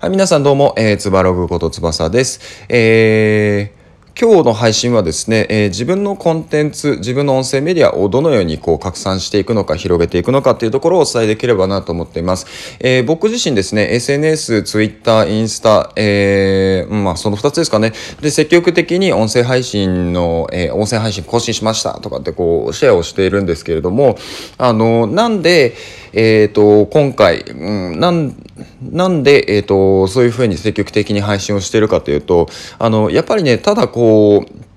[0.00, 2.64] はい、皆さんどうも、えー、つばログことつばさです。
[2.68, 3.78] えー
[4.20, 12.76] 今日の配信はですね、えー、自分のコンテンツ、自分の音声メディアをどのようにこう拡散していくのか、広げていくのかっていうところをお伝えできればなと思っています。
[12.80, 17.92] えー、僕自身ですね、SNS、Twitter、インスタ、えー、まあその2つですかね。
[18.20, 24.18] で、積極的に音声配信の、えー、音声配信更新しましたとかってこう、シェアをしているんですけれども、
[24.56, 25.74] あの、なんで、
[26.12, 28.34] えっ、ー、と、今回、うん、なん、
[28.82, 32.48] なんで、えっ、ー、と、そういうふうに積極的に配信をしてるかというと、
[32.78, 34.67] あの、やっぱりね、ただこう、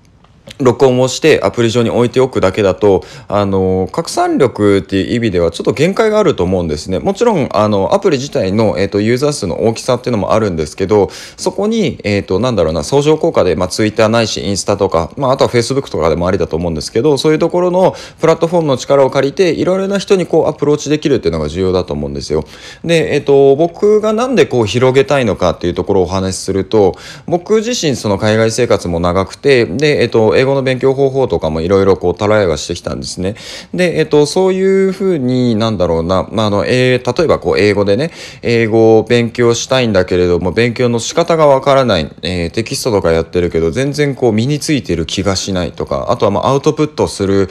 [0.64, 6.98] 録音をしてアプリ上に置いておくだけだと、あの、拡散力っていう意味ではちょっと限界があると思うんですね。
[6.98, 22.44] もちろん、あの、アプリ自体の、えっ、ー、と、ユーザー数の大きさっていうのもあるんですけど、そこに、えっ、ー、と、なんだろうな、相乗効果で、まあ、Twitter ないし、インスタとか、まあ、あとは Facebook とかでもありだと思うんですけど、そういうところのプラットフォームの力を借りて、いろいろな人にこう、アプローチできるっていうのが重要だと思うんですよ。
[22.84, 33.34] で、えっ、ー、と、僕がなんでこう、広げたいのかっていうところをお話しすると、僕自身その海外生活も長くて、で、えっ、と、英語の勉強方法とかもいろいろこうトライはしてきたんですね。
[33.74, 38.10] で、えっと、そういうふうになんだろうな、まあ、あの、えー、例えばこう英語でね、
[38.42, 47.48] 英語を勉強したいんだけれども、勉強の仕方がわからない、えー、テキストとかやってるけど、全然こう身についてる気がしないとか、あとはまあアウトプットする、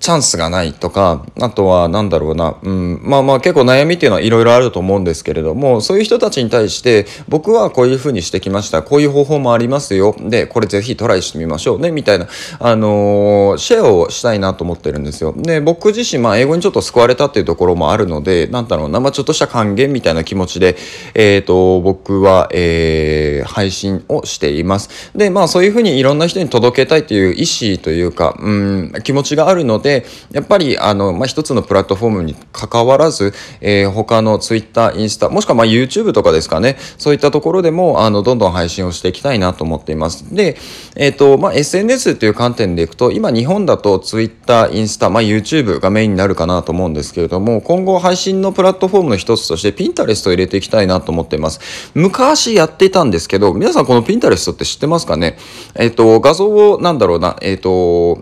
[0.00, 8.82] チャンスがないとか、あとはなんだろうな、うん、まあまあ結構悩みっていうのはいろいろあると思うんですけれども、そういう人たちに対して僕はこういうふうにしてきました。
[8.82, 10.16] こういう方法もありますよ。
[10.18, 12.28] で、これぜひトライしてみましょうね、みたいな、
[12.60, 15.34] あのー、シェアをしたいなと思ってるんですよ。
[15.36, 20.76] で、僕自身、まあ英語にちょっと救われたっていうところもあるので、なんだろうな、まあちょっとした還元みたいな気持ちで、
[21.12, 25.10] えっ、ー、と、僕は、えー、配信をしています。
[25.14, 40.32] で、まあそういうふうにいろんな人に届けたいという意思というか、うん、気持ちがあるので、で、やっぱり、あの、まあ、一つのプラットフォームに関わらず、えー、他のツイッター、インスタ、もしくはま YouTube とかですかね、そういったところでも、あの、どんどん配信をしていきたいなと思っています。
[40.32, 40.56] で、
[40.94, 51.60] えっ、ー、と、まあ、SNS という観点でいくと、今日本だとツイッター、インスタ、まあ、YouTube がメインになるかなと思うんですけれども、今後配信のプラットフォームの一つとして、ピンタレストを入れていきたいなと思っています。
[51.94, 55.36] 昔やっていたんですけど、皆さんこのピンタレストって知ってますかね？
[55.74, 58.20] えっ、ー、と、画像を、なんだろうな、えっ、と、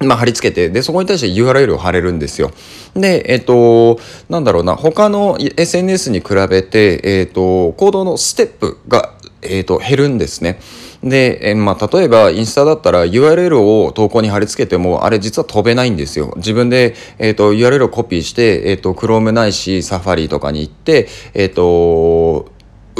[0.00, 2.52] まあ、貼り付けて、で、そこに対して URL を貼れるんですよ。
[2.94, 3.98] で、えっ、と、
[4.30, 9.12] なんだろうな、他の SNS に比べて、えっ、と、行動のステップが、
[9.42, 10.58] えっ、と、減るんですね。
[11.02, 16.32] で、えまあ、例えばインスタだったら URL を投稿に貼り付けても、あれ実は飛べないんですよ。
[16.36, 22.50] 自分で、えっ、と、URL をコピーして、えっ、と、Chrome ないし、Safari とかに行って、えっ、と、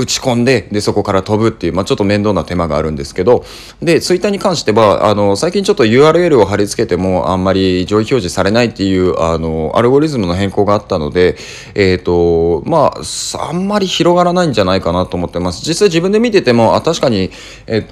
[0.00, 3.44] 打ち込んで、で、そこから飛ぶっていう、まあ、ちょっと面倒な手間があるんですけど、
[3.82, 11.36] で、ツイッターに関しては、あの、最近ちょっと URL を貼り付けても、あんまり上位表示されないっていう、あの、アルゴリズムの変更があったので、
[11.74, 15.66] えっ、ー、と、まあ、あんまり広がらないんじゃないかなと思ってます。
[15.66, 17.30] 実際自分で見てても、あ、確かに、
[17.66, 17.86] えっ、ー、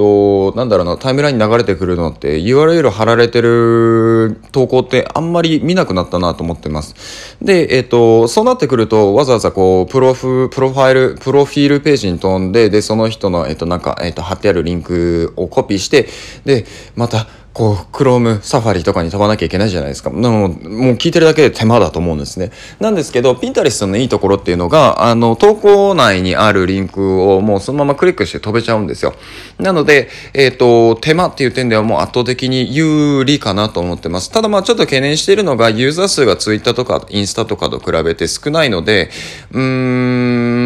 [0.52, 7.36] と、なんだろうな、タイムラインに流れてくるのって、URL 貼られてる投稿ってあんまり見なくなったなと思ってます。
[7.42, 16.09] で、えっ、ー、と、そうなってくると、わざわざこう、プロフ、プロファイル、プロフィールページに飛んで、で、その人の、えっと、なんか、えっと、貼ってあるリンクをコピーして、
[16.44, 17.26] で、また、
[17.59, 20.10] こう、Chrome、Safari とかに飛ばなきゃいけないじゃないですか。
[20.10, 20.50] でも、もう
[20.94, 22.53] 聞いてるだけで手間だと思うんですね。
[22.78, 29.12] なんですけど、Pinterest のいいところっていうのが、あの、投稿内にあるリンクをもうそのままクリックして飛べちゃうんですよ。
[29.58, 34.31] なので、えっ、ー、と、手間っていう点ではもう圧倒的に有利かなと思ってます。
[34.31, 39.10] ただまあちょっと懸念しているのが、ユーザー数が Twitter とかインスタとかと比べて少ないので、
[39.50, 39.60] うー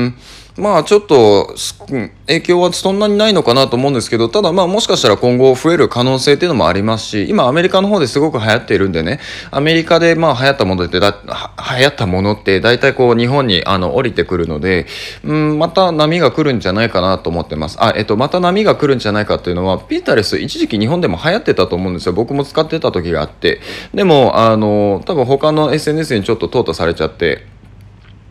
[0.09, 0.15] ん、
[0.57, 1.55] まあちょっと
[2.27, 9.21] 影響はそんなにないのかなと思うんですけど、ただまあもしかしたら今後増える可能性っていうのもありますし、今アメリカの方ですごく流行っているんでね、
[9.51, 11.11] アメリカでまあ流行ったものってだ、
[11.77, 14.87] 流行ったものって大体こう日本にあの降りてくるので、
[15.25, 17.79] うん、また波が来るんじゃないかなと思ってます。
[17.81, 22.13] あ、えっと、また波が来るんじゃないかっていうのは、ピーターレス一時期日本でも流行ってたと思うんですよ。
[22.13, 23.61] 僕も使ってた時があって。
[23.95, 27.47] でも、あの、多分他の SNS にちょっと淘汰されちゃって、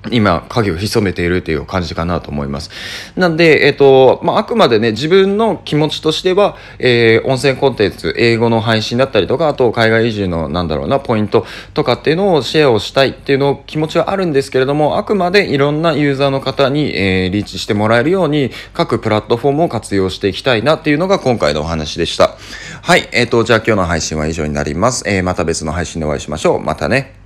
[0.09, 2.71] 今、影を潜めているという感じかなと思います。
[3.15, 22.37] なんで、えっ、と、まあ、あくまでね、自分の気持ちとしては、えー、音声コンテンツ、英語の配信だったりとか、あと、海外移住の、なんだろうな、ポイントとかっていうのをシェアをしたいっていうの気持ちはあるんですけれども、あくまでいろんなユーザーの方に、えー、リーチしてもらえるように、各プラットフォームを活用していきたいなっていうのが今回のお話でした。
[22.81, 25.03] はい、えっ、と、じゃあ今日の配信は以上になります。
[25.05, 26.59] え、また別の配信でお会いしましょう。
[26.59, 27.20] またね。